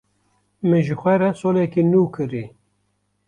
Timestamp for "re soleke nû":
1.21-2.01